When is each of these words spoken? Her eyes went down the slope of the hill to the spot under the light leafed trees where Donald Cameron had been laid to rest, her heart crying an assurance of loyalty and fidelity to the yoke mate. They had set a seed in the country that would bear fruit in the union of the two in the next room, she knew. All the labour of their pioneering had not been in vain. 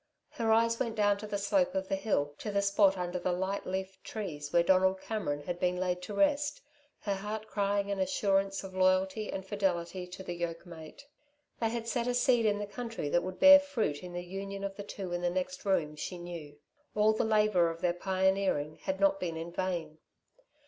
Her 0.31 0.51
eyes 0.51 0.79
went 0.79 0.95
down 0.95 1.19
the 1.19 1.37
slope 1.37 1.75
of 1.75 1.87
the 1.87 1.95
hill 1.95 2.33
to 2.39 2.49
the 2.49 2.63
spot 2.63 2.97
under 2.97 3.19
the 3.19 3.31
light 3.31 3.67
leafed 3.67 4.03
trees 4.03 4.51
where 4.51 4.63
Donald 4.63 4.99
Cameron 4.99 5.41
had 5.43 5.59
been 5.59 5.77
laid 5.79 6.01
to 6.01 6.15
rest, 6.15 6.59
her 7.01 7.13
heart 7.13 7.45
crying 7.45 7.91
an 7.91 7.99
assurance 7.99 8.63
of 8.63 8.73
loyalty 8.73 9.31
and 9.31 9.45
fidelity 9.45 10.07
to 10.07 10.23
the 10.23 10.33
yoke 10.33 10.65
mate. 10.65 11.05
They 11.59 11.69
had 11.69 11.87
set 11.87 12.07
a 12.07 12.15
seed 12.15 12.47
in 12.47 12.57
the 12.57 12.65
country 12.65 13.09
that 13.09 13.21
would 13.21 13.39
bear 13.39 13.59
fruit 13.59 14.01
in 14.01 14.13
the 14.13 14.25
union 14.25 14.63
of 14.63 14.75
the 14.75 14.81
two 14.81 15.13
in 15.13 15.21
the 15.21 15.29
next 15.29 15.63
room, 15.67 15.95
she 15.95 16.17
knew. 16.17 16.57
All 16.95 17.13
the 17.13 17.23
labour 17.23 17.69
of 17.69 17.81
their 17.81 17.93
pioneering 17.93 18.77
had 18.77 18.99
not 18.99 19.19
been 19.19 19.37
in 19.37 19.51
vain. 19.51 19.99